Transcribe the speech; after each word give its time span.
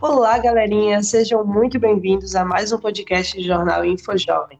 Olá, 0.00 0.38
galerinha, 0.38 1.02
sejam 1.02 1.44
muito 1.44 1.76
bem-vindos 1.76 2.36
a 2.36 2.44
mais 2.44 2.70
um 2.70 2.78
podcast 2.78 3.36
do 3.36 3.42
Jornal 3.42 3.84
InfoJovem. 3.84 4.56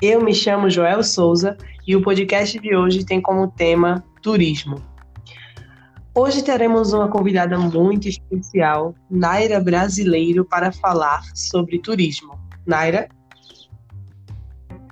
Eu 0.00 0.24
me 0.24 0.34
chamo 0.34 0.70
Joel 0.70 1.02
Souza 1.02 1.58
e 1.86 1.94
o 1.94 2.00
podcast 2.00 2.58
de 2.58 2.74
hoje 2.74 3.04
tem 3.04 3.20
como 3.20 3.48
tema 3.48 4.02
turismo. 4.22 4.82
Hoje 6.14 6.42
teremos 6.42 6.94
uma 6.94 7.06
convidada 7.06 7.58
muito 7.58 8.08
especial, 8.08 8.94
Naira 9.10 9.60
Brasileiro, 9.60 10.42
para 10.42 10.72
falar 10.72 11.22
sobre 11.34 11.78
turismo. 11.80 12.40
Naira? 12.66 13.10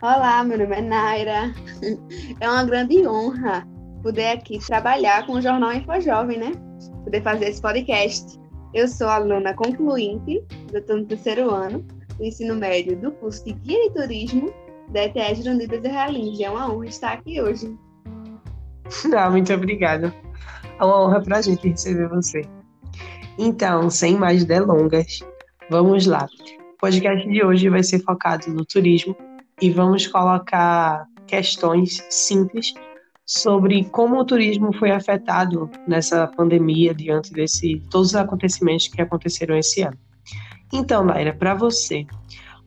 Olá, 0.02 0.44
meu 0.44 0.58
nome 0.58 0.76
é 0.76 0.82
Naira. 0.82 1.54
É 2.38 2.50
uma 2.50 2.64
grande 2.64 3.08
honra 3.08 3.66
poder 4.02 4.28
aqui 4.28 4.58
trabalhar 4.58 5.24
com 5.24 5.32
o 5.32 5.40
Jornal 5.40 5.72
InfoJovem, 5.72 6.38
né? 6.38 6.52
Poder 7.02 7.22
fazer 7.22 7.46
esse 7.46 7.62
podcast. 7.62 8.38
Eu 8.76 8.86
sou 8.86 9.08
aluna 9.08 9.54
concluinte, 9.54 10.44
no 10.70 11.06
terceiro 11.06 11.50
ano 11.50 11.82
do 12.18 12.22
ensino 12.22 12.54
médio 12.54 12.94
do 13.00 13.10
curso 13.10 13.42
de 13.46 13.54
Guia 13.54 13.88
de 13.88 13.94
Turismo 13.94 14.52
da 14.90 15.04
ETS 15.04 15.38
Jurandir 15.42 15.66
Bezerra 15.66 16.08
É 16.38 16.50
uma 16.50 16.70
honra 16.70 16.84
estar 16.84 17.12
aqui 17.14 17.40
hoje. 17.40 17.74
Ah, 19.16 19.30
muito 19.30 19.50
obrigada. 19.54 20.14
É 20.78 20.84
uma 20.84 21.06
honra 21.06 21.22
para 21.22 21.38
a 21.38 21.40
gente 21.40 21.66
receber 21.66 22.06
você. 22.10 22.42
Então, 23.38 23.88
sem 23.88 24.14
mais 24.14 24.44
delongas, 24.44 25.20
vamos 25.70 26.06
lá. 26.06 26.28
O 26.74 26.76
podcast 26.78 27.26
de 27.26 27.42
hoje 27.42 27.70
vai 27.70 27.82
ser 27.82 28.00
focado 28.00 28.50
no 28.50 28.62
turismo 28.66 29.16
e 29.58 29.70
vamos 29.70 30.06
colocar 30.06 31.06
questões 31.26 32.04
simples 32.10 32.74
sobre 33.26 33.84
como 33.86 34.16
o 34.16 34.24
turismo 34.24 34.72
foi 34.78 34.92
afetado 34.92 35.68
nessa 35.86 36.28
pandemia 36.28 36.94
diante 36.94 37.32
de 37.32 37.80
todos 37.90 38.10
os 38.10 38.14
acontecimentos 38.14 38.86
que 38.86 39.02
aconteceram 39.02 39.56
esse 39.56 39.82
ano. 39.82 39.98
Então, 40.72 41.04
Naira, 41.04 41.34
para 41.34 41.54
você, 41.54 42.06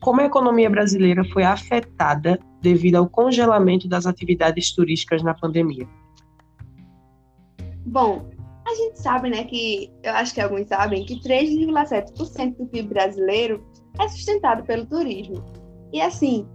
como 0.00 0.20
a 0.20 0.26
economia 0.26 0.68
brasileira 0.68 1.24
foi 1.24 1.44
afetada 1.44 2.38
devido 2.60 2.96
ao 2.96 3.08
congelamento 3.08 3.88
das 3.88 4.06
atividades 4.06 4.72
turísticas 4.72 5.22
na 5.22 5.32
pandemia? 5.32 5.88
Bom, 7.86 8.28
a 8.66 8.74
gente 8.74 9.00
sabe, 9.00 9.30
né, 9.30 9.44
que 9.44 9.90
eu 10.02 10.12
acho 10.12 10.34
que 10.34 10.40
alguns 10.40 10.68
sabem 10.68 11.04
que 11.04 11.20
3,7% 11.20 12.56
do 12.56 12.66
PIB 12.66 12.88
brasileiro 12.88 13.64
é 13.98 14.08
sustentado 14.08 14.62
pelo 14.64 14.86
turismo. 14.86 15.42
E 15.92 16.00
assim, 16.00 16.46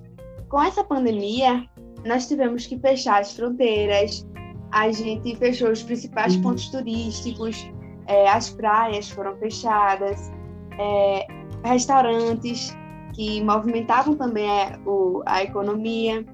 com 0.47 0.61
essa 0.61 0.83
pandemia, 0.83 1.67
nós 2.05 2.27
tivemos 2.27 2.65
que 2.67 2.77
fechar 2.79 3.21
as 3.21 3.35
fronteiras, 3.35 4.25
a 4.71 4.91
gente 4.91 5.35
fechou 5.37 5.71
os 5.71 5.81
principais 5.83 6.35
uhum. 6.35 6.41
pontos 6.43 6.69
turísticos, 6.69 7.69
é, 8.07 8.29
as 8.29 8.49
praias 8.51 9.09
foram 9.09 9.35
fechadas, 9.37 10.31
é, 10.77 11.27
restaurantes 11.63 12.75
que 13.13 13.43
movimentavam 13.43 14.15
também 14.15 14.49
a, 14.49 14.79
o, 14.85 15.23
a 15.25 15.43
economia. 15.43 16.25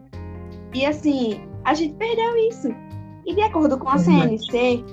E 0.74 0.86
assim, 0.86 1.42
a 1.64 1.74
gente 1.74 1.94
perdeu 1.96 2.36
isso. 2.50 2.70
E 3.26 3.36
de 3.36 3.42
acordo 3.42 3.78
com 3.78 3.88
a 3.88 3.98
CNC, 3.98 4.84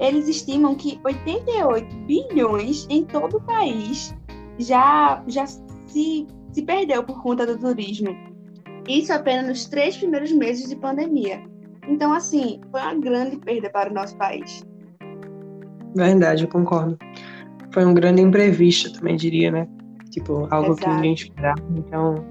eles 0.00 0.26
estimam 0.26 0.74
que 0.74 0.98
88 1.04 1.94
bilhões 2.06 2.86
em 2.88 3.04
todo 3.04 3.36
o 3.36 3.42
país 3.42 4.16
já, 4.58 5.22
já 5.28 5.46
se, 5.46 6.26
se 6.52 6.62
perdeu 6.62 7.04
por 7.04 7.22
conta 7.22 7.46
do 7.46 7.58
turismo. 7.58 8.33
Isso 8.88 9.12
apenas 9.12 9.46
nos 9.46 9.64
três 9.66 9.96
primeiros 9.96 10.32
meses 10.32 10.68
de 10.68 10.76
pandemia. 10.76 11.42
Então, 11.88 12.12
assim, 12.12 12.60
foi 12.70 12.80
uma 12.80 12.94
grande 12.94 13.36
perda 13.36 13.70
para 13.70 13.90
o 13.90 13.94
nosso 13.94 14.16
país. 14.16 14.62
Verdade, 15.94 16.44
eu 16.44 16.48
concordo. 16.48 16.98
Foi 17.72 17.84
um 17.84 17.94
grande 17.94 18.20
imprevisto, 18.20 18.92
também 18.92 19.16
diria, 19.16 19.50
né? 19.50 19.68
Tipo, 20.10 20.46
algo 20.50 20.72
Exato. 20.72 20.82
que 20.82 20.88
ninguém 20.94 21.14
esperava. 21.14 21.62
Então, 21.76 22.24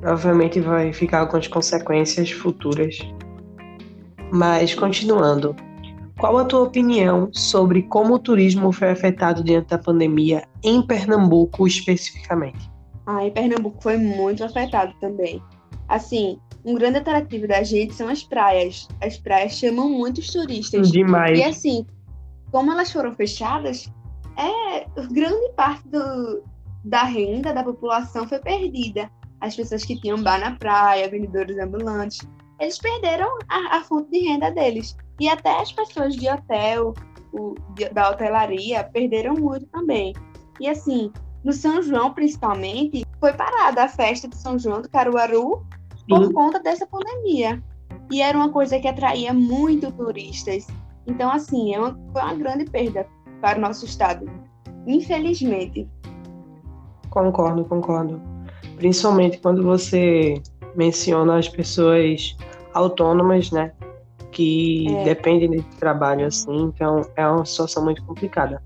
provavelmente 0.00 0.60
vai 0.60 0.92
ficar 0.92 1.26
com 1.26 1.36
as 1.36 1.46
consequências 1.46 2.30
futuras. 2.30 2.98
Mas, 4.32 4.74
continuando, 4.74 5.54
qual 6.18 6.38
a 6.38 6.44
tua 6.44 6.62
opinião 6.62 7.30
sobre 7.32 7.82
como 7.82 8.14
o 8.14 8.18
turismo 8.18 8.72
foi 8.72 8.90
afetado 8.90 9.42
diante 9.42 9.68
da 9.68 9.78
pandemia 9.78 10.44
em 10.62 10.82
Pernambuco 10.82 11.66
especificamente? 11.66 12.70
Ah, 13.10 13.26
em 13.26 13.32
Pernambuco 13.32 13.82
foi 13.82 13.96
muito 13.96 14.44
afetado 14.44 14.94
também. 15.00 15.42
Assim, 15.88 16.38
um 16.64 16.74
grande 16.74 16.98
atrativo 16.98 17.48
da 17.48 17.62
gente 17.64 17.92
são 17.92 18.08
as 18.08 18.22
praias. 18.22 18.86
As 19.02 19.16
praias 19.16 19.52
chamam 19.52 19.88
muitos 19.88 20.28
turistas. 20.28 20.92
Demais. 20.92 21.36
E 21.36 21.42
assim, 21.42 21.84
como 22.52 22.70
elas 22.70 22.92
foram 22.92 23.12
fechadas, 23.16 23.92
é 24.36 24.86
grande 25.12 25.52
parte 25.56 25.88
do, 25.88 26.44
da 26.84 27.02
renda 27.02 27.52
da 27.52 27.64
população 27.64 28.28
foi 28.28 28.38
perdida. 28.38 29.10
As 29.40 29.56
pessoas 29.56 29.84
que 29.84 30.00
tinham 30.00 30.22
bar 30.22 30.38
na 30.38 30.54
praia, 30.56 31.10
vendedores 31.10 31.58
ambulantes, 31.58 32.20
eles 32.60 32.78
perderam 32.78 33.28
a, 33.48 33.78
a 33.78 33.82
fonte 33.82 34.08
de 34.10 34.20
renda 34.20 34.52
deles. 34.52 34.96
E 35.18 35.28
até 35.28 35.60
as 35.60 35.72
pessoas 35.72 36.14
de 36.14 36.28
hotel, 36.28 36.94
o, 37.32 37.54
de, 37.74 37.88
da 37.88 38.10
hotelaria, 38.10 38.84
perderam 38.84 39.34
muito 39.34 39.66
também. 39.66 40.12
E 40.60 40.68
assim, 40.68 41.10
no 41.44 41.52
São 41.52 41.82
João, 41.82 42.12
principalmente, 42.12 43.04
foi 43.18 43.32
parada 43.32 43.84
a 43.84 43.88
festa 43.88 44.28
de 44.28 44.36
São 44.36 44.58
João 44.58 44.82
do 44.82 44.88
Caruaru 44.90 45.64
Sim. 45.96 46.04
por 46.06 46.32
conta 46.32 46.60
dessa 46.60 46.86
pandemia. 46.86 47.62
E 48.10 48.20
era 48.20 48.36
uma 48.36 48.50
coisa 48.50 48.78
que 48.78 48.88
atraía 48.88 49.32
muito 49.32 49.90
turistas. 49.92 50.66
Então, 51.06 51.30
assim, 51.30 51.74
é 51.74 51.78
uma, 51.78 51.98
foi 52.12 52.22
uma 52.22 52.34
grande 52.34 52.64
perda 52.66 53.06
para 53.40 53.58
o 53.58 53.60
nosso 53.60 53.84
estado. 53.86 54.30
Infelizmente. 54.86 55.88
Concordo, 57.08 57.64
concordo. 57.64 58.20
Principalmente 58.76 59.38
quando 59.38 59.62
você 59.62 60.42
menciona 60.76 61.38
as 61.38 61.48
pessoas 61.48 62.36
autônomas, 62.74 63.50
né? 63.50 63.72
Que 64.30 64.94
é. 64.94 65.04
dependem 65.04 65.50
desse 65.50 65.76
trabalho, 65.78 66.26
assim. 66.26 66.64
Então, 66.64 67.02
é 67.16 67.26
uma 67.26 67.44
situação 67.44 67.84
muito 67.84 68.04
complicada. 68.04 68.62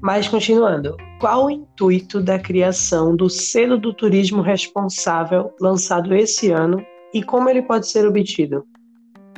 Mas 0.00 0.28
continuando, 0.28 0.96
qual 1.20 1.46
o 1.46 1.50
intuito 1.50 2.20
da 2.22 2.38
criação 2.38 3.16
do 3.16 3.28
selo 3.30 3.78
do 3.78 3.94
turismo 3.94 4.42
responsável 4.42 5.54
lançado 5.60 6.14
esse 6.14 6.50
ano 6.50 6.84
e 7.14 7.22
como 7.22 7.48
ele 7.48 7.62
pode 7.62 7.88
ser 7.88 8.06
obtido? 8.06 8.66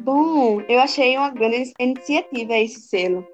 Bom, 0.03 0.61
eu 0.69 0.81
achei 0.81 1.17
uma 1.17 1.31
grande 1.31 1.73
iniciativa 1.79 2.55
esse 2.55 2.81
selo. 2.81 3.25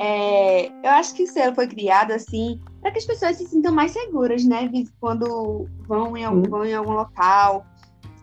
É, 0.00 0.66
eu 0.68 0.90
acho 0.90 1.14
que 1.14 1.24
o 1.24 1.26
selo 1.26 1.54
foi 1.54 1.66
criado 1.66 2.12
assim 2.12 2.58
para 2.80 2.90
que 2.90 2.98
as 2.98 3.04
pessoas 3.04 3.36
se 3.36 3.46
sintam 3.46 3.74
mais 3.74 3.92
seguras, 3.92 4.44
né? 4.44 4.70
Quando 5.00 5.66
vão 5.86 6.16
em, 6.16 6.24
algum, 6.24 6.42
vão 6.42 6.64
em 6.64 6.74
algum 6.74 6.92
local, 6.92 7.66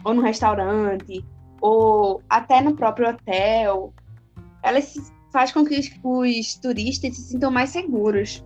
ou 0.03 0.13
no 0.13 0.21
restaurante, 0.21 1.23
ou 1.61 2.21
até 2.29 2.61
no 2.61 2.75
próprio 2.75 3.09
hotel. 3.09 3.93
Elas 4.63 5.11
faz 5.31 5.51
com 5.51 5.65
que 5.65 5.79
os 6.03 6.55
turistas 6.55 7.15
se 7.15 7.21
sintam 7.23 7.51
mais 7.51 7.69
seguros. 7.69 8.45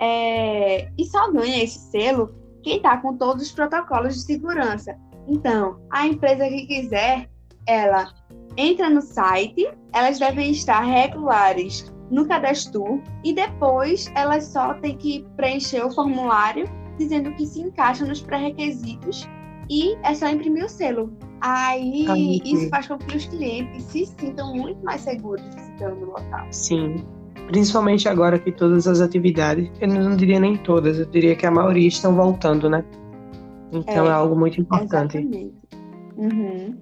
É, 0.00 0.90
e 0.96 1.04
só 1.04 1.30
ganha 1.30 1.62
esse 1.62 1.78
selo 1.90 2.34
quem 2.62 2.76
está 2.76 2.96
com 2.98 3.16
todos 3.16 3.44
os 3.44 3.52
protocolos 3.52 4.14
de 4.14 4.20
segurança. 4.22 4.96
Então, 5.28 5.80
a 5.90 6.06
empresa 6.06 6.48
que 6.48 6.66
quiser, 6.66 7.28
ela 7.66 8.12
entra 8.56 8.90
no 8.90 9.00
site, 9.00 9.68
elas 9.92 10.18
devem 10.18 10.50
estar 10.50 10.80
regulares 10.80 11.92
no 12.10 12.26
cadastro 12.26 13.02
e 13.24 13.32
depois 13.32 14.10
elas 14.14 14.44
só 14.44 14.74
têm 14.74 14.96
que 14.96 15.24
preencher 15.36 15.84
o 15.84 15.94
formulário 15.94 16.64
dizendo 16.98 17.32
que 17.32 17.46
se 17.46 17.60
encaixa 17.60 18.04
nos 18.04 18.20
pré-requisitos 18.20 19.28
e 19.70 19.96
é 20.02 20.14
só 20.14 20.28
imprimir 20.28 20.64
o 20.64 20.68
selo. 20.68 21.16
Aí 21.40 22.40
isso 22.44 22.68
faz 22.68 22.86
com 22.86 22.98
que 22.98 23.16
os 23.16 23.24
clientes 23.26 23.84
se 23.84 24.06
sintam 24.18 24.54
muito 24.54 24.82
mais 24.84 25.00
seguros 25.00 25.42
visitando 25.54 26.02
o 26.02 26.06
local. 26.06 26.46
Sim. 26.50 27.04
Principalmente 27.46 28.08
agora 28.08 28.38
que 28.38 28.52
todas 28.52 28.86
as 28.86 29.00
atividades, 29.00 29.70
eu 29.80 29.88
não 29.88 30.16
diria 30.16 30.38
nem 30.38 30.56
todas, 30.56 30.98
eu 30.98 31.06
diria 31.06 31.34
que 31.34 31.46
a 31.46 31.50
maioria 31.50 31.88
estão 31.88 32.14
voltando, 32.14 32.68
né? 32.68 32.84
Então 33.72 34.04
é, 34.04 34.08
é 34.08 34.12
algo 34.12 34.38
muito 34.38 34.60
importante. 34.60 35.16
Exatamente. 35.16 35.54
Uhum. 36.16 36.76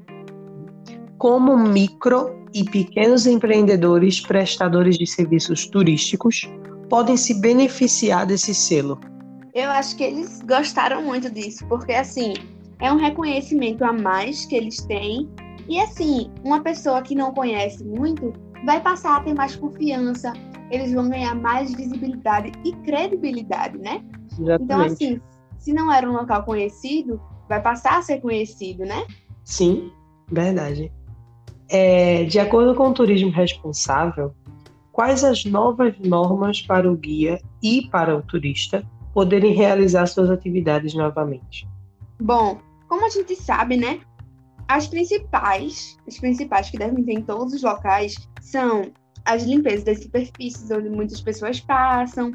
Como 1.16 1.56
micro 1.56 2.38
e 2.52 2.64
pequenos 2.64 3.26
empreendedores 3.26 4.20
prestadores 4.20 4.96
de 4.96 5.06
serviços 5.06 5.66
turísticos 5.66 6.50
podem 6.88 7.16
se 7.16 7.40
beneficiar 7.40 8.26
desse 8.26 8.54
selo? 8.54 8.98
Eu 9.54 9.70
acho 9.70 9.96
que 9.96 10.04
eles 10.04 10.40
gostaram 10.42 11.02
muito 11.02 11.30
disso, 11.30 11.64
porque 11.68 11.92
assim, 11.92 12.34
é 12.80 12.92
um 12.92 12.96
reconhecimento 12.96 13.84
a 13.84 13.92
mais 13.92 14.44
que 14.46 14.54
eles 14.54 14.82
têm. 14.82 15.28
E 15.68 15.78
assim, 15.80 16.30
uma 16.44 16.62
pessoa 16.62 17.02
que 17.02 17.14
não 17.14 17.32
conhece 17.32 17.84
muito 17.84 18.32
vai 18.64 18.80
passar 18.80 19.16
a 19.16 19.20
ter 19.20 19.34
mais 19.34 19.54
confiança, 19.56 20.32
eles 20.70 20.92
vão 20.92 21.08
ganhar 21.08 21.34
mais 21.34 21.74
visibilidade 21.74 22.52
e 22.64 22.72
credibilidade, 22.84 23.78
né? 23.78 24.02
Exatamente. 24.32 24.62
Então, 24.62 24.80
assim, 24.80 25.20
se 25.58 25.72
não 25.72 25.92
era 25.92 26.08
um 26.08 26.12
local 26.12 26.42
conhecido, 26.44 27.20
vai 27.48 27.60
passar 27.60 27.98
a 27.98 28.02
ser 28.02 28.20
conhecido, 28.20 28.84
né? 28.84 29.06
Sim, 29.44 29.90
verdade. 30.30 30.92
É, 31.68 32.24
de 32.24 32.38
acordo 32.38 32.74
com 32.74 32.88
o 32.88 32.94
turismo 32.94 33.30
responsável, 33.30 34.34
quais 34.92 35.22
as 35.22 35.44
novas 35.44 35.94
normas 35.98 36.62
para 36.62 36.90
o 36.90 36.96
guia 36.96 37.40
e 37.62 37.88
para 37.90 38.16
o 38.16 38.22
turista 38.22 38.82
poderem 39.12 39.52
realizar 39.52 40.06
suas 40.06 40.30
atividades 40.30 40.94
novamente? 40.94 41.68
Bom, 42.20 42.58
como 42.88 43.04
a 43.06 43.08
gente 43.08 43.36
sabe, 43.36 43.76
né? 43.76 44.00
As 44.66 44.86
principais, 44.86 45.96
as 46.06 46.18
principais 46.18 46.70
que 46.70 46.78
devem 46.78 47.04
ter 47.04 47.12
em 47.12 47.22
todos 47.22 47.54
os 47.54 47.62
locais 47.62 48.14
são 48.40 48.92
as 49.24 49.42
limpezas 49.44 49.84
das 49.84 50.02
superfícies 50.02 50.70
onde 50.70 50.88
muitas 50.90 51.20
pessoas 51.20 51.60
passam, 51.60 52.32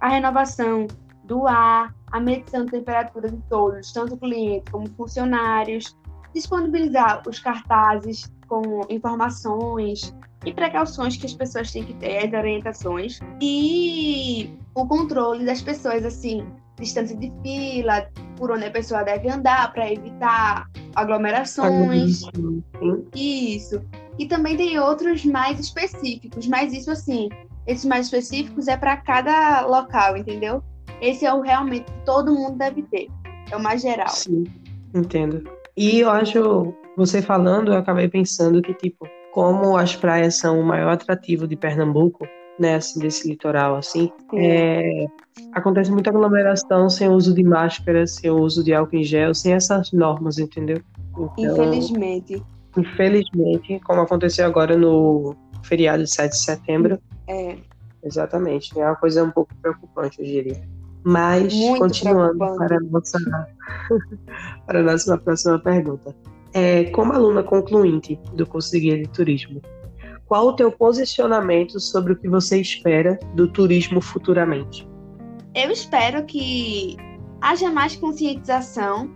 a 0.00 0.08
renovação 0.08 0.86
do 1.24 1.46
ar, 1.46 1.94
a 2.12 2.20
medição 2.20 2.64
de 2.64 2.72
temperatura 2.72 3.30
de 3.30 3.42
todos, 3.48 3.92
tanto 3.92 4.16
clientes 4.16 4.70
como 4.70 4.88
funcionários, 4.90 5.96
disponibilizar 6.34 7.22
os 7.26 7.38
cartazes 7.38 8.30
com 8.46 8.82
informações 8.90 10.14
e 10.44 10.52
precauções 10.52 11.16
que 11.16 11.26
as 11.26 11.32
pessoas 11.32 11.72
têm 11.72 11.84
que 11.84 11.94
ter, 11.94 12.26
as 12.26 12.32
orientações, 12.32 13.18
e 13.40 14.54
o 14.74 14.86
controle 14.86 15.46
das 15.46 15.62
pessoas, 15.62 16.04
assim, 16.04 16.46
distância 16.78 17.16
de 17.16 17.32
fila, 17.42 18.06
por 18.36 18.50
onde 18.50 18.64
a 18.64 18.70
pessoa 18.70 19.02
deve 19.02 19.28
andar 19.30 19.72
para 19.72 19.90
evitar 19.90 20.68
aglomerações. 20.94 22.22
Isso. 23.14 23.80
E 24.18 24.26
também 24.26 24.56
tem 24.56 24.78
outros 24.78 25.24
mais 25.24 25.58
específicos, 25.58 26.46
mas 26.46 26.72
isso 26.72 26.90
assim, 26.90 27.28
esses 27.66 27.84
mais 27.84 28.06
específicos 28.06 28.68
é 28.68 28.76
para 28.76 28.96
cada 28.96 29.66
local, 29.66 30.16
entendeu? 30.16 30.62
Esse 31.00 31.26
é 31.26 31.34
o 31.34 31.40
realmente 31.40 31.84
que 31.84 32.04
todo 32.04 32.32
mundo 32.32 32.56
deve 32.58 32.82
ter. 32.82 33.08
É 33.50 33.56
o 33.56 33.62
mais 33.62 33.82
geral. 33.82 34.08
Sim, 34.08 34.44
entendo. 34.94 35.42
E 35.76 36.00
eu 36.00 36.10
acho, 36.10 36.72
você 36.96 37.20
falando, 37.20 37.72
eu 37.72 37.78
acabei 37.78 38.08
pensando 38.08 38.62
que, 38.62 38.72
tipo, 38.74 39.06
como 39.32 39.76
as 39.76 39.96
praias 39.96 40.36
são 40.36 40.60
o 40.60 40.64
maior 40.64 40.92
atrativo 40.92 41.48
de 41.48 41.56
Pernambuco, 41.56 42.26
né, 42.58 42.76
assim, 42.76 43.00
desse 43.00 43.28
litoral, 43.28 43.76
assim, 43.76 44.10
é, 44.34 45.06
acontece 45.52 45.90
muita 45.90 46.10
aglomeração 46.10 46.88
sem 46.88 47.08
uso 47.08 47.34
de 47.34 47.42
máscara, 47.42 48.06
sem 48.06 48.30
uso 48.30 48.62
de 48.62 48.72
álcool 48.72 48.96
em 48.96 49.04
gel, 49.04 49.34
sem 49.34 49.52
essas 49.52 49.92
normas, 49.92 50.38
entendeu? 50.38 50.80
Então, 51.12 51.32
infelizmente. 51.38 52.42
Infelizmente, 52.76 53.80
como 53.84 54.00
aconteceu 54.00 54.46
agora 54.46 54.76
no 54.76 55.36
feriado 55.62 56.02
de 56.02 56.10
7 56.10 56.32
de 56.32 56.38
setembro. 56.38 56.98
É. 57.28 57.56
Exatamente, 58.02 58.78
é 58.78 58.84
uma 58.84 58.96
coisa 58.96 59.24
um 59.24 59.30
pouco 59.30 59.54
preocupante, 59.62 60.20
eu 60.20 60.26
diria. 60.26 60.62
Mas, 61.02 61.54
Muito 61.54 61.78
continuando 61.78 62.38
para 62.38 62.76
a, 62.76 62.80
nossa, 62.80 63.18
para 64.66 64.80
a 64.80 64.82
nossa 64.82 65.18
próxima 65.18 65.58
pergunta. 65.58 66.14
É, 66.52 66.84
como 66.90 67.12
aluna 67.12 67.42
concluinte 67.42 68.18
do 68.34 68.46
curso 68.46 68.70
de 68.72 68.80
guia 68.80 68.98
de 68.98 69.08
turismo, 69.08 69.60
qual 70.26 70.48
o 70.48 70.52
teu 70.52 70.70
posicionamento 70.72 71.78
sobre 71.78 72.12
o 72.12 72.16
que 72.16 72.28
você 72.28 72.60
espera 72.60 73.18
do 73.34 73.48
turismo 73.48 74.00
futuramente? 74.00 74.88
Eu 75.54 75.70
espero 75.70 76.24
que 76.24 76.96
haja 77.40 77.70
mais 77.70 77.96
conscientização. 77.96 79.10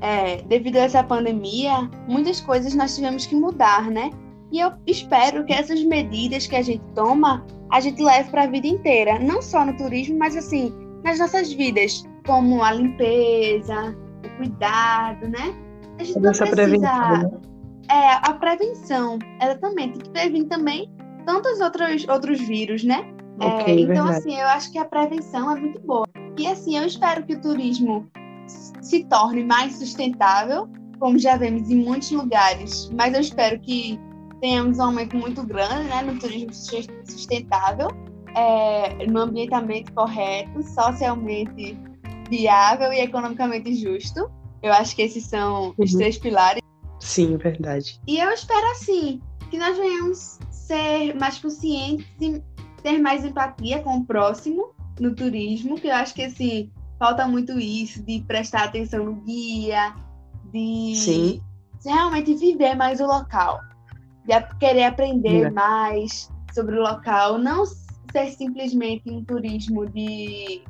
É, 0.00 0.42
devido 0.42 0.76
a 0.76 0.80
essa 0.80 1.04
pandemia, 1.04 1.88
muitas 2.08 2.40
coisas 2.40 2.74
nós 2.74 2.94
tivemos 2.96 3.24
que 3.24 3.36
mudar, 3.36 3.88
né? 3.88 4.10
E 4.50 4.58
eu 4.58 4.72
espero 4.86 5.44
que 5.44 5.52
essas 5.52 5.82
medidas 5.84 6.46
que 6.46 6.56
a 6.56 6.62
gente 6.62 6.82
toma, 6.94 7.46
a 7.70 7.80
gente 7.80 8.02
leve 8.02 8.30
para 8.30 8.42
a 8.42 8.46
vida 8.46 8.66
inteira, 8.66 9.18
não 9.18 9.40
só 9.40 9.64
no 9.64 9.76
turismo, 9.76 10.18
mas 10.18 10.36
assim, 10.36 10.72
nas 11.04 11.18
nossas 11.18 11.52
vidas, 11.52 12.04
como 12.26 12.62
a 12.62 12.72
limpeza, 12.72 13.96
o 14.24 14.36
cuidado, 14.36 15.28
né? 15.28 15.54
A 15.98 16.04
gente 16.04 16.18
não 16.18 16.32
precisa. 16.32 16.78
Né? 16.78 17.51
É, 17.92 18.14
a 18.14 18.32
prevenção, 18.34 19.18
exatamente. 19.40 19.98
Tem 19.98 20.02
que 20.02 20.10
prevenir 20.10 20.48
também 20.48 20.90
tantos 21.26 21.60
outros, 21.60 22.08
outros 22.08 22.40
vírus, 22.40 22.82
né? 22.84 23.04
Okay, 23.36 23.76
é, 23.76 23.80
então, 23.80 24.06
verdade. 24.06 24.16
assim, 24.16 24.36
eu 24.38 24.46
acho 24.48 24.72
que 24.72 24.78
a 24.78 24.84
prevenção 24.84 25.54
é 25.54 25.60
muito 25.60 25.80
boa. 25.80 26.08
E, 26.38 26.46
assim, 26.46 26.78
eu 26.78 26.86
espero 26.86 27.24
que 27.24 27.34
o 27.34 27.40
turismo 27.40 28.10
se 28.80 29.04
torne 29.04 29.44
mais 29.44 29.76
sustentável, 29.76 30.68
como 30.98 31.18
já 31.18 31.36
vemos 31.36 31.70
em 31.70 31.76
muitos 31.76 32.10
lugares, 32.10 32.90
mas 32.96 33.14
eu 33.14 33.20
espero 33.20 33.60
que 33.60 34.00
tenhamos 34.40 34.78
um 34.78 34.84
aumento 34.84 35.16
muito 35.16 35.42
grande 35.44 35.88
né, 35.88 36.02
no 36.02 36.18
turismo 36.18 36.52
sustentável 36.52 37.88
é, 38.34 39.06
no 39.06 39.20
ambientamento 39.20 39.92
correto, 39.92 40.62
socialmente 40.62 41.78
viável 42.28 42.92
e 42.92 43.00
economicamente 43.00 43.74
justo. 43.74 44.30
Eu 44.62 44.72
acho 44.72 44.94
que 44.94 45.02
esses 45.02 45.26
são 45.26 45.66
uhum. 45.66 45.74
os 45.78 45.92
três 45.92 46.18
pilares. 46.18 46.61
Sim, 47.02 47.36
verdade. 47.36 48.00
E 48.06 48.18
eu 48.18 48.30
espero, 48.30 48.64
assim, 48.70 49.20
que 49.50 49.58
nós 49.58 49.76
venhamos 49.76 50.38
ser 50.50 51.14
mais 51.18 51.36
conscientes 51.38 52.06
e 52.20 52.40
ter 52.82 52.98
mais 52.98 53.24
empatia 53.24 53.80
com 53.82 53.98
o 53.98 54.06
próximo 54.06 54.72
no 55.00 55.14
turismo, 55.14 55.74
que 55.80 55.88
eu 55.88 55.94
acho 55.94 56.14
que, 56.14 56.22
assim, 56.22 56.70
falta 56.98 57.26
muito 57.26 57.58
isso, 57.58 58.00
de 58.04 58.20
prestar 58.20 58.64
atenção 58.64 59.04
no 59.04 59.14
guia, 59.16 59.94
de 60.52 60.94
Sim. 60.96 61.42
realmente 61.84 62.34
viver 62.34 62.76
mais 62.76 63.00
o 63.00 63.06
local, 63.06 63.60
de 64.24 64.40
querer 64.58 64.84
aprender 64.84 65.46
é. 65.46 65.50
mais 65.50 66.30
sobre 66.54 66.76
o 66.78 66.82
local, 66.82 67.36
não 67.36 67.64
ser 67.66 68.30
simplesmente 68.30 69.10
um 69.10 69.24
turismo 69.24 69.86
de. 69.90 70.62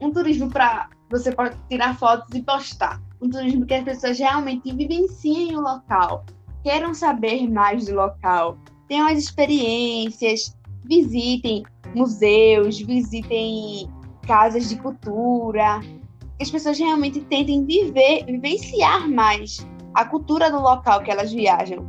um 0.00 0.10
turismo 0.12 0.50
para 0.50 0.90
você 1.08 1.32
pode 1.32 1.56
tirar 1.70 1.96
fotos 1.96 2.34
e 2.34 2.42
postar. 2.42 3.00
Um 3.20 3.28
turismo 3.28 3.66
que 3.66 3.74
as 3.74 3.84
pessoas 3.84 4.18
realmente 4.18 4.72
vivenciem 4.72 5.56
o 5.56 5.60
local, 5.60 6.24
queiram 6.62 6.94
saber 6.94 7.48
mais 7.48 7.86
do 7.86 7.94
local, 7.94 8.58
tenham 8.88 9.08
as 9.08 9.18
experiências, 9.18 10.56
visitem 10.84 11.64
museus, 11.94 12.80
visitem 12.80 13.88
casas 14.26 14.68
de 14.68 14.76
cultura, 14.76 15.80
que 16.36 16.42
as 16.42 16.50
pessoas 16.50 16.78
realmente 16.78 17.20
tentem 17.22 17.64
viver, 17.64 18.24
vivenciar 18.26 19.08
mais 19.08 19.66
a 19.94 20.04
cultura 20.04 20.50
do 20.50 20.60
local 20.60 21.02
que 21.02 21.10
elas 21.10 21.32
viajam. 21.32 21.86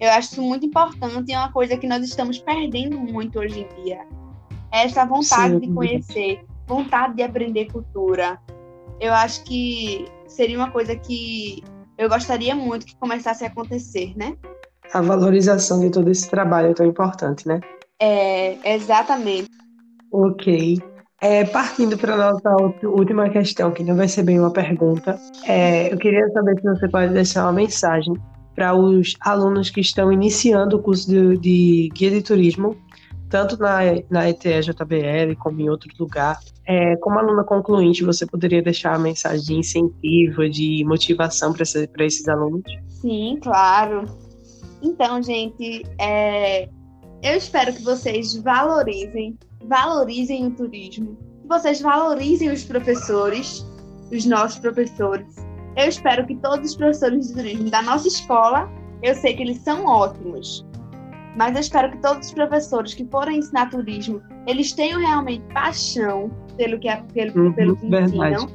Eu 0.00 0.10
acho 0.10 0.32
isso 0.32 0.42
muito 0.42 0.66
importante 0.66 1.30
e 1.30 1.34
é 1.34 1.38
uma 1.38 1.52
coisa 1.52 1.76
que 1.76 1.86
nós 1.86 2.02
estamos 2.04 2.38
perdendo 2.38 2.98
muito 2.98 3.38
hoje 3.38 3.60
em 3.60 3.84
dia 3.84 4.00
essa 4.74 5.04
vontade 5.04 5.54
Sim. 5.54 5.60
de 5.60 5.72
conhecer, 5.72 6.44
vontade 6.66 7.14
de 7.14 7.22
aprender 7.22 7.66
cultura. 7.66 8.40
Eu 9.04 9.12
acho 9.12 9.44
que 9.44 10.06
seria 10.26 10.56
uma 10.56 10.70
coisa 10.70 10.96
que 10.96 11.62
eu 11.98 12.08
gostaria 12.08 12.54
muito 12.54 12.86
que 12.86 12.96
começasse 12.96 13.44
a 13.44 13.48
acontecer, 13.48 14.16
né? 14.16 14.34
A 14.94 15.02
valorização 15.02 15.78
de 15.80 15.90
todo 15.90 16.10
esse 16.10 16.30
trabalho 16.30 16.70
é 16.70 16.72
tão 16.72 16.86
importante, 16.86 17.46
né? 17.46 17.60
É, 18.00 18.74
exatamente. 18.74 19.50
Ok. 20.10 20.78
É, 21.20 21.44
partindo 21.44 21.98
para 21.98 22.14
a 22.14 22.32
nossa 22.32 22.50
última 22.84 23.28
questão, 23.28 23.72
que 23.72 23.84
não 23.84 23.94
vai 23.94 24.08
ser 24.08 24.22
bem 24.22 24.40
uma 24.40 24.50
pergunta, 24.50 25.20
é, 25.46 25.92
eu 25.92 25.98
queria 25.98 26.26
saber 26.30 26.58
se 26.58 26.66
você 26.66 26.88
pode 26.88 27.12
deixar 27.12 27.42
uma 27.42 27.52
mensagem 27.52 28.14
para 28.54 28.74
os 28.74 29.14
alunos 29.20 29.68
que 29.68 29.82
estão 29.82 30.10
iniciando 30.10 30.76
o 30.76 30.82
curso 30.82 31.10
de, 31.10 31.36
de 31.36 31.88
guia 31.92 32.10
de 32.10 32.22
turismo 32.22 32.74
tanto 33.34 33.58
na, 33.58 33.80
na 34.08 34.30
ETE-JBL 34.30 35.34
como 35.40 35.60
em 35.60 35.68
outro 35.68 35.90
lugar. 35.98 36.38
É, 36.64 36.94
como 36.98 37.18
aluna 37.18 37.42
concluinte, 37.42 38.04
você 38.04 38.24
poderia 38.24 38.62
deixar 38.62 38.94
a 38.94 38.98
mensagem 38.98 39.44
de 39.44 39.54
incentivo, 39.54 40.48
de 40.48 40.84
motivação 40.86 41.52
para 41.52 41.64
esse, 41.64 41.90
esses 41.98 42.28
alunos? 42.28 42.62
Sim, 42.86 43.40
claro. 43.42 44.04
Então, 44.80 45.20
gente, 45.20 45.82
é, 45.98 46.68
eu 47.24 47.36
espero 47.36 47.74
que 47.74 47.82
vocês 47.82 48.36
valorizem, 48.36 49.36
valorizem 49.64 50.46
o 50.46 50.52
turismo, 50.52 51.18
que 51.42 51.48
vocês 51.48 51.80
valorizem 51.80 52.52
os 52.52 52.62
professores, 52.62 53.66
os 54.12 54.24
nossos 54.26 54.60
professores. 54.60 55.26
Eu 55.76 55.88
espero 55.88 56.24
que 56.24 56.36
todos 56.36 56.70
os 56.70 56.76
professores 56.76 57.26
de 57.26 57.34
turismo 57.34 57.68
da 57.68 57.82
nossa 57.82 58.06
escola, 58.06 58.70
eu 59.02 59.12
sei 59.16 59.34
que 59.34 59.42
eles 59.42 59.58
são 59.58 59.86
ótimos, 59.86 60.64
mas 61.36 61.54
eu 61.54 61.60
espero 61.60 61.90
que 61.90 61.98
todos 61.98 62.28
os 62.28 62.34
professores 62.34 62.94
que 62.94 63.04
forem 63.06 63.38
ensinar 63.38 63.70
turismo, 63.70 64.22
eles 64.46 64.72
tenham 64.72 65.00
realmente 65.00 65.44
paixão 65.52 66.30
pelo 66.56 66.78
que, 66.78 66.88
é, 66.88 66.96
pelo, 67.12 67.46
uhum, 67.46 67.52
pelo 67.52 67.76
que 67.76 67.86
ensinam. 67.86 68.48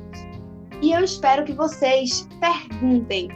E 0.82 0.94
eu 0.94 1.04
espero 1.04 1.44
que 1.44 1.54
vocês 1.54 2.28
perguntem. 2.40 3.28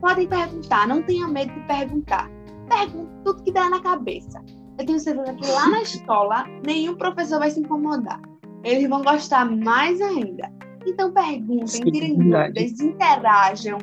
Podem 0.00 0.26
perguntar, 0.26 0.88
não 0.88 1.02
tenham 1.02 1.30
medo 1.30 1.52
de 1.52 1.60
perguntar. 1.66 2.28
Pergunte 2.68 3.10
tudo 3.24 3.42
que 3.42 3.52
dá 3.52 3.68
na 3.68 3.80
cabeça. 3.80 4.42
Eu 4.78 4.86
tenho 4.86 4.98
certeza 4.98 5.34
que 5.34 5.46
lá 5.46 5.68
na 5.68 5.82
escola, 5.82 6.44
nenhum 6.66 6.96
professor 6.96 7.38
vai 7.38 7.50
se 7.50 7.60
incomodar. 7.60 8.20
Eles 8.64 8.88
vão 8.88 9.02
gostar 9.02 9.44
mais 9.44 10.00
ainda. 10.00 10.50
Então 10.86 11.12
perguntem, 11.12 11.66
Sim, 11.66 11.84
tirem 11.84 12.16
dúvidas, 12.16 12.80
interajam. 12.80 13.78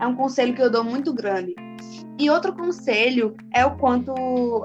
É 0.00 0.06
um 0.06 0.14
conselho 0.14 0.54
que 0.54 0.62
eu 0.62 0.70
dou 0.70 0.84
muito 0.84 1.12
grande. 1.12 1.54
E 2.18 2.28
outro 2.30 2.52
conselho 2.52 3.36
é 3.54 3.64
o 3.64 3.76
quanto 3.76 4.14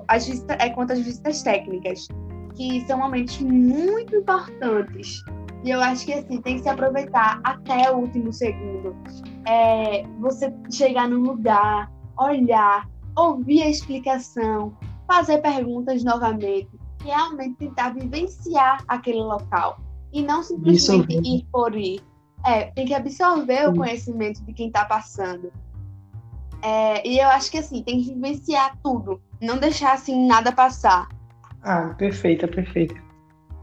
as, 0.08 0.28
é 0.60 0.70
quanto 0.70 0.94
às 0.94 1.00
visitas 1.00 1.44
técnicas, 1.44 2.08
que 2.56 2.86
são 2.88 2.98
momentos 3.00 3.40
muito 3.40 4.16
importantes. 4.16 5.24
E 5.64 5.70
eu 5.70 5.80
acho 5.82 6.06
que 6.06 6.14
assim, 6.14 6.42
tem 6.42 6.56
que 6.58 6.64
se 6.64 6.70
aproveitar 6.70 7.40
até 7.44 7.92
o 7.92 8.00
último 8.00 8.34
segundo. 8.34 8.96
É, 9.48 10.04
você 10.20 10.54
chegar 10.72 11.08
num 11.08 11.22
lugar, 11.22 11.92
olhar, 12.18 12.90
ouvir 13.16 13.62
a 13.62 13.70
explicação, 13.70 14.76
fazer 15.08 15.40
perguntas 15.40 16.04
novamente. 16.04 16.70
realmente 17.04 17.56
tentar 17.56 17.94
vivenciar 17.94 18.84
aquele 18.88 19.22
local 19.22 19.78
e 20.12 20.22
não 20.22 20.42
simplesmente 20.42 21.14
ir 21.24 21.46
por 21.52 21.76
ir. 21.76 22.02
É, 22.46 22.72
tem 22.72 22.86
que 22.86 22.94
absorver 22.94 23.66
Sim. 23.66 23.68
o 23.68 23.76
conhecimento 23.76 24.44
de 24.44 24.54
quem 24.54 24.68
está 24.68 24.86
passando. 24.86 25.52
É, 26.64 27.06
e 27.06 27.20
eu 27.20 27.28
acho 27.28 27.52
que 27.52 27.58
assim, 27.58 27.84
tem 27.84 28.02
que 28.02 28.14
vivenciar 28.14 28.78
tudo, 28.82 29.22
não 29.42 29.58
deixar 29.58 29.94
assim 29.94 30.26
nada 30.26 30.52
passar. 30.52 31.10
Ah, 31.62 31.94
perfeita, 31.98 32.48
perfeita. 32.48 32.96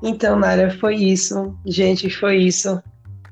Então, 0.02 0.38
Nara, 0.38 0.71
foi 0.78 0.97
isso. 0.97 1.57
Gente, 1.66 2.11
foi 2.11 2.38
isso. 2.38 2.83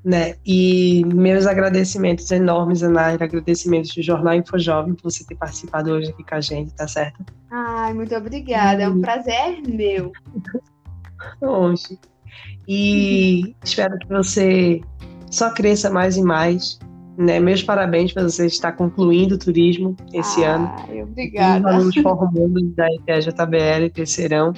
Né? 0.05 0.35
E 0.47 1.05
meus 1.07 1.47
agradecimentos 1.47 2.31
enormes, 2.31 2.81
Naira, 2.83 3.25
agradecimentos 3.25 3.95
do 3.95 4.03
Jornal 4.03 4.35
Infojovem 4.35 4.95
por 4.95 5.11
você 5.11 5.25
ter 5.25 5.35
participado 5.35 5.91
hoje 5.91 6.11
aqui 6.11 6.25
com 6.25 6.35
a 6.35 6.41
gente, 6.41 6.73
tá 6.75 6.87
certo? 6.87 7.25
Ai, 7.51 7.93
muito 7.93 8.15
obrigada. 8.15 8.85
É 8.85 8.89
um 8.89 9.01
prazer 9.01 9.61
meu. 9.67 10.13
Hoje. 11.43 11.99
E 12.67 13.55
espero 13.65 13.99
que 13.99 14.09
você 14.09 14.81
só 15.31 15.53
cresça 15.53 15.91
mais 15.91 16.17
e 16.17 16.23
mais. 16.23 16.79
Né? 17.19 17.41
Meus 17.41 17.65
parabéns 17.65 18.13
para 18.13 18.23
você 18.23 18.47
estar 18.47 18.73
concluindo 18.73 19.35
o 19.35 19.39
turismo 19.39 19.97
esse 20.13 20.45
Ai, 20.45 20.55
ano. 20.55 20.73
Obrigada. 21.03 21.69
E 21.69 21.75
alunos 21.75 21.95
formando 21.97 22.63
da 22.77 22.87
IPJBL 22.95 23.91
terceirão. 23.93 24.55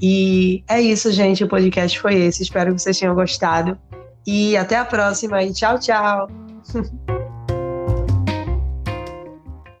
E 0.00 0.62
é 0.68 0.78
isso, 0.78 1.10
gente. 1.10 1.42
O 1.42 1.48
podcast 1.48 1.98
foi 1.98 2.16
esse. 2.16 2.42
Espero 2.42 2.74
que 2.74 2.82
vocês 2.82 2.98
tenham 2.98 3.14
gostado. 3.14 3.78
E 4.26 4.56
até 4.58 4.76
a 4.76 4.84
próxima. 4.84 5.42
E 5.42 5.54
tchau, 5.54 5.78
tchau. 5.78 6.28